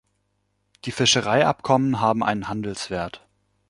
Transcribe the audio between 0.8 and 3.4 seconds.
Die Fischereiabkommen haben einen Handelswert.